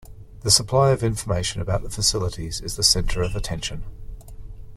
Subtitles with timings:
[0.39, 3.83] The supply of information about the facilities is the center of attention.